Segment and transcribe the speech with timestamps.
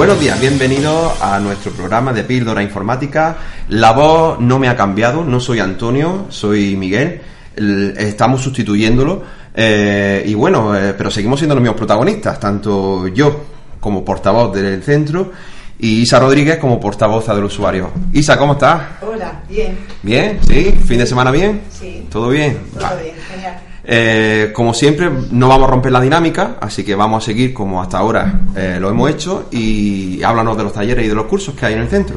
[0.00, 3.36] Buenos días, bienvenidos a nuestro programa de Píldora Informática.
[3.68, 7.20] La voz no me ha cambiado, no soy Antonio, soy Miguel.
[7.54, 9.22] El- Estamos sustituyéndolo.
[9.54, 13.44] eh, y bueno, eh, pero seguimos siendo los mismos protagonistas, tanto yo
[13.78, 15.32] como portavoz del centro
[15.78, 17.90] y Isa Rodríguez como portavoz del usuario.
[18.14, 18.80] Isa, ¿cómo estás?
[19.02, 19.76] Hola, bien.
[20.02, 20.38] ¿Bien?
[20.48, 20.74] ¿Sí?
[20.86, 21.60] ¿Fin de semana bien?
[21.68, 22.06] Sí.
[22.10, 22.58] ¿Todo bien?
[22.72, 23.02] Todo Vale.
[23.02, 23.60] bien, genial.
[23.92, 27.82] Eh, como siempre, no vamos a romper la dinámica, así que vamos a seguir como
[27.82, 31.56] hasta ahora eh, lo hemos hecho y háblanos de los talleres y de los cursos
[31.56, 32.14] que hay en el centro.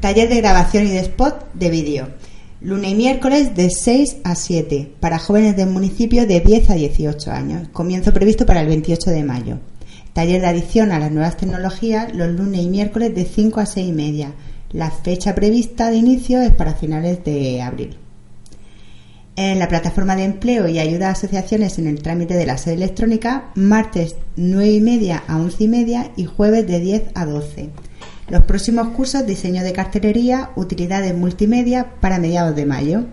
[0.00, 2.08] Taller de grabación y de spot de vídeo.
[2.60, 7.30] Lunes y miércoles de 6 a 7 para jóvenes del municipio de 10 a 18
[7.30, 7.68] años.
[7.72, 9.58] Comienzo previsto para el 28 de mayo.
[10.12, 13.88] Taller de adición a las nuevas tecnologías los lunes y miércoles de 5 a 6
[13.88, 14.32] y media.
[14.72, 17.96] La fecha prevista de inicio es para finales de abril.
[19.36, 22.74] En la plataforma de empleo y ayuda a asociaciones en el trámite de la sede
[22.74, 27.70] electrónica, martes 9 y media a 11 y media y jueves de 10 a 12.
[28.28, 33.04] Los próximos cursos, diseño de cartelería, utilidades multimedia para mediados de mayo.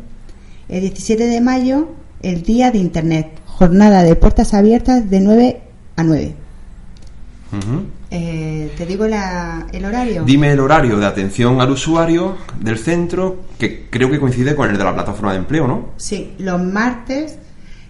[0.70, 1.90] El 17 de mayo,
[2.22, 5.62] el día de Internet, jornada de puertas abiertas de 9
[5.96, 6.36] a 9.
[7.54, 7.97] Ujú.
[8.10, 10.24] Eh, ¿Te digo la- el horario?
[10.24, 14.78] Dime el horario de atención al usuario del centro, que creo que coincide con el
[14.78, 15.90] de la plataforma de empleo, ¿no?
[15.98, 17.38] Sí, los martes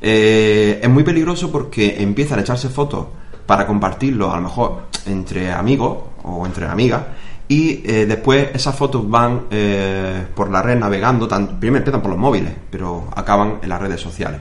[0.00, 3.06] Eh, es muy peligroso porque empiezan a echarse fotos
[3.44, 7.02] para compartirlo a lo mejor entre amigos o entre amigas
[7.48, 9.46] y después esas fotos van
[10.36, 11.26] por la red navegando,
[11.58, 14.40] primero empiezan por los móviles, pero acaban en las redes sociales.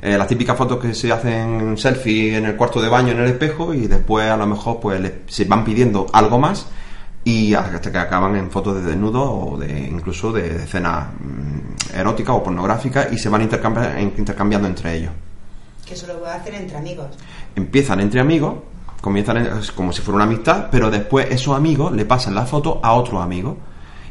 [0.00, 3.26] Eh, las típicas fotos que se hacen selfie en el cuarto de baño en el
[3.30, 6.66] espejo y después a lo mejor pues se van pidiendo algo más
[7.24, 11.96] y hasta que acaban en fotos de desnudo o de incluso de, de escenas mm,
[11.96, 15.10] eróticas o pornográficas y se van intercambi- intercambiando entre ellos
[15.84, 17.08] Que eso lo hacer entre amigos.
[17.56, 18.54] empiezan entre amigos,
[19.00, 22.46] comienzan en- es como si fuera una amistad, pero después esos amigos le pasan la
[22.46, 23.56] foto a otros amigos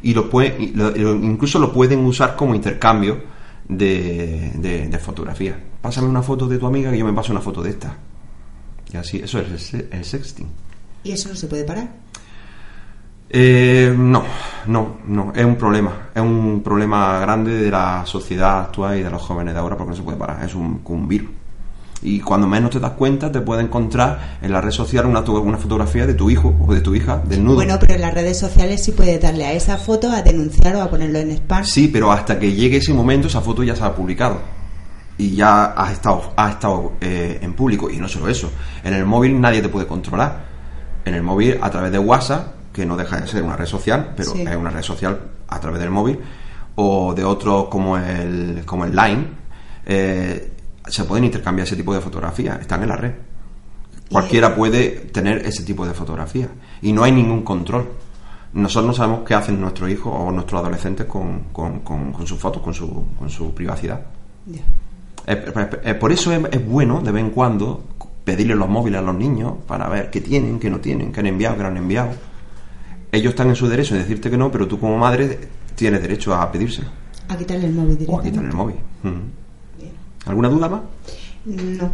[0.02, 3.37] y lo puede, lo- incluso lo pueden usar como intercambio
[3.68, 5.58] de, de, de fotografías.
[5.82, 7.96] Pásame una foto de tu amiga que yo me paso una foto de esta.
[8.92, 10.48] Y así, eso es el, el sexting.
[11.04, 11.88] ¿Y eso no se puede parar?
[13.30, 14.24] Eh, no,
[14.68, 19.10] no, no, es un problema, es un problema grande de la sociedad actual y de
[19.10, 21.30] los jóvenes de ahora porque no se puede parar, es un, un virus.
[22.04, 25.58] Y cuando menos te das cuenta te puede encontrar en la red social una, una
[25.58, 27.56] fotografía de tu hijo o de tu hija desnudo.
[27.56, 30.82] Bueno, pero en las redes sociales sí puedes darle a esa foto a denunciar o
[30.84, 31.66] a ponerlo en spam.
[31.66, 34.40] Sí, pero hasta que llegue ese momento esa foto ya se ha publicado
[35.18, 38.52] y ya has estado, has estado eh, en público y no solo eso,
[38.84, 40.46] en el móvil nadie te puede controlar.
[41.04, 44.14] En el móvil a través de WhatsApp, que no deja de ser una red social,
[44.16, 44.42] pero Sí.
[44.42, 46.20] es una red social a través del móvil,
[46.76, 49.28] o de otros como el, como el Line,
[49.88, 50.52] eh,
[50.88, 53.12] se pueden intercambiar ese tipo de fotografías, están en la red.
[54.12, 56.50] Cualquiera puede tener ese tipo de fotografías
[56.82, 57.88] y no hay ningún control.
[58.54, 62.40] Nosotros no sabemos qué hacen nuestros hijos o nuestros adolescentes con, con, con- con sus
[62.40, 64.02] fotos, con su, con su privacidad.
[65.28, 67.84] Eh, por eso es, es bueno de vez en cuando
[68.24, 71.28] pedirle los móviles a los niños para ver qué tienen, qué no tienen, qué han
[71.28, 72.10] enviado, qué no han enviado.
[73.12, 75.38] Ellos están en su derecho de decirte que no, pero tú como madre
[75.76, 76.90] tienes derecho a pedírselo.
[77.28, 78.30] A quitarle el móvil o a directamente.
[78.30, 78.76] quitarle el móvil.
[80.28, 80.82] ¿Alguna duda más?
[81.46, 81.92] No.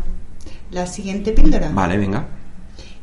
[0.71, 1.69] La siguiente píldora.
[1.69, 2.25] Vale, venga.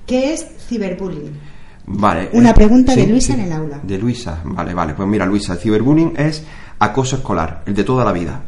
[0.06, 1.38] ¿Qué es ciberbullying?
[1.86, 2.30] Vale.
[2.32, 3.40] Una eh, pregunta de Luisa sí.
[3.40, 3.80] en el aula.
[3.82, 4.94] De Luisa, vale, vale.
[4.94, 6.44] Pues mira, Luisa, el ciberbullying es
[6.78, 8.42] acoso escolar, el de toda la vida.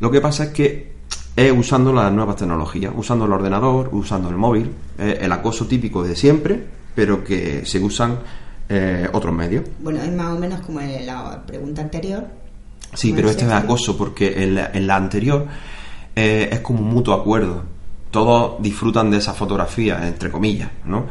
[0.00, 0.98] Lo que pasa es que
[1.34, 6.02] es usando las nuevas tecnologías, usando el ordenador, usando el móvil, eh, el acoso típico
[6.02, 6.62] de siempre,
[6.94, 8.18] pero que se usan
[8.68, 9.64] eh, otros medios.
[9.80, 12.26] Bueno, es más o menos como en la pregunta anterior.
[12.94, 15.46] Sí, pero este es acoso porque en la, en la anterior
[16.20, 17.62] eh, es como un mutuo acuerdo.
[18.10, 21.06] Todos disfrutan de esa fotografía, entre comillas, ¿no?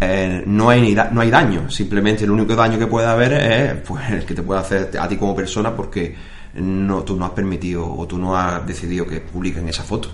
[0.00, 3.32] Eh, no, hay ni da- no hay daño, simplemente el único daño que puede haber
[3.34, 6.14] es pues, el que te puede hacer a ti como persona porque
[6.54, 10.08] no, tú no has permitido o tú no has decidido que publiquen esa foto.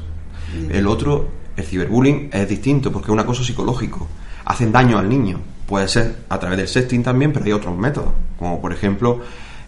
[0.70, 4.06] El otro, el ciberbullying, es distinto porque es un acoso psicológico.
[4.46, 5.41] Hacen daño al niño.
[5.67, 9.20] Puede ser a través del sexting también, pero hay otros métodos, como por ejemplo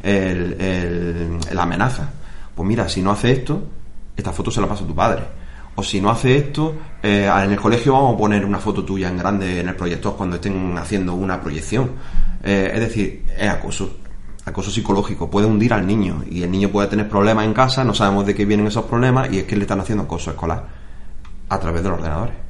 [0.03, 2.11] el, el- la amenaza.
[2.55, 3.63] Pues mira, si no hace esto,
[4.17, 5.23] esta foto se la pasa a tu padre.
[5.75, 9.09] O si no hace esto, eh, en el colegio vamos a poner una foto tuya
[9.09, 11.91] en grande en el proyector cuando estén haciendo una proyección.
[12.43, 13.99] Eh, es decir, es acoso.
[14.47, 15.29] Acoso psicológico.
[15.29, 16.25] Puede hundir al niño.
[16.31, 19.31] Y el niño puede tener problemas en casa, no sabemos de qué vienen esos problemas,
[19.31, 20.67] y es que le están haciendo acoso escolar
[21.49, 22.46] a través de los ordenadores.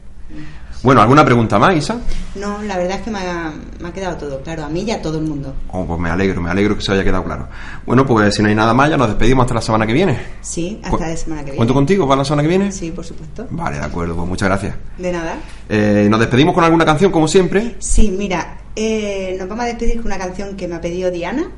[0.82, 1.96] Bueno, ¿alguna pregunta más, Isa?
[2.36, 4.64] No, la verdad es que me ha, me ha quedado todo claro.
[4.64, 5.54] A mí y a todo el mundo.
[5.72, 7.48] Oh, pues me alegro, me alegro que se haya quedado claro.
[7.86, 10.18] Bueno, pues si no hay nada más, ya nos despedimos hasta la semana que viene.
[10.42, 11.56] Sí, Cu- hasta la semana que viene.
[11.56, 12.70] ¿Cuento contigo para la semana que viene?
[12.70, 13.46] Sí, por supuesto.
[13.50, 14.76] Vale, de acuerdo, pues muchas gracias.
[14.98, 15.36] De nada.
[15.68, 17.76] Eh, nos despedimos con alguna canción, como siempre.
[17.78, 21.48] Sí, mira, eh, nos vamos a despedir con una canción que me ha pedido Diana.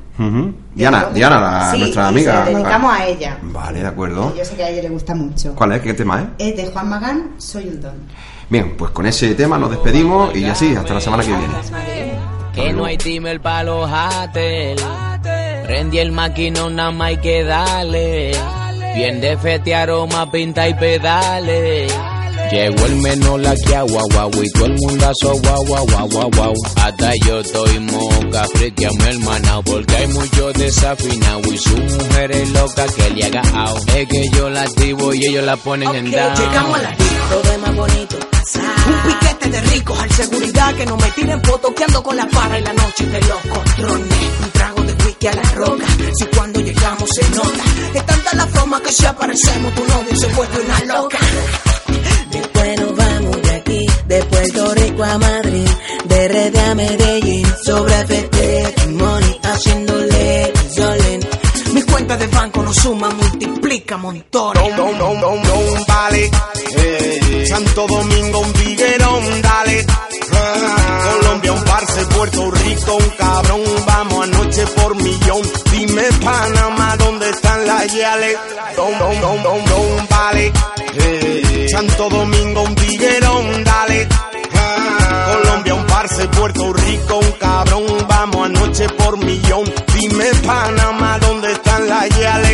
[0.75, 2.45] Diana, Diana, la- Sí, nuestra y amiga.
[2.45, 3.37] Se la dedicamos a ella.
[3.41, 4.35] Vale, de acuerdo.
[4.35, 5.53] Yo sé que a ella le gusta mucho.
[5.55, 5.81] ¿Cuál es?
[5.81, 6.47] ¿Qué tema es?
[6.49, 7.93] Es de Juan Magán, Soy un don.
[8.49, 11.45] Bien, pues con ese tema nos despedimos y así, hasta la semana que viene.
[11.45, 12.19] Hasta la semana que viene.
[12.53, 14.83] Que no hay timer pa' los haters.
[15.65, 18.31] Prendí el maquinón, nada más hay que darle.
[18.95, 21.93] Bien de fete, aroma, pinta y pedales.
[22.51, 26.29] Llegó el menor aquí a guau guau y todo el mundazo guau guau guau guau
[26.35, 26.53] guau.
[26.77, 32.31] Hasta yo estoy moca frente a mi hermana porque hay muchos desafinados y su mujer
[32.31, 33.77] es loca que le haga ao.
[33.95, 36.35] Es que yo la activo y ellos la ponen en Ok, down.
[36.35, 38.17] llegamos a la disco, todo es más bonito.
[38.87, 42.27] Un piquete de ricos al seguridad que no me tiren fotos que ando con la
[42.29, 44.17] parra y la noche de los controles.
[44.43, 45.85] Un trago de whisky a la roca,
[46.17, 47.63] si cuando llegamos se nota.
[47.93, 51.17] Es tanta la forma que si aparecemos tu novio se vuelve una loca.
[61.99, 64.61] cuenta de banco no suma, multiplica, montora.
[64.69, 66.31] No, no, no, no, vale.
[66.77, 69.85] Eh, Santo Domingo, un tiguerón, dale.
[70.33, 73.61] Ah, Colombia, un parce, Puerto Rico, un cabrón.
[73.85, 75.41] Vamos anoche por millón.
[75.71, 78.37] Dime, Panamá, ¿dónde están las yales?
[78.77, 80.53] No, no, no, no, no, vale.
[80.95, 84.07] Eh, Santo Domingo, un tiguerón, dale.
[84.55, 87.85] Ah, Colombia, un parce, Puerto Rico, un cabrón.
[88.07, 89.65] Vamos anoche por millón.
[89.93, 90.78] Dime, Panamá.
[92.01, 92.48] Allá le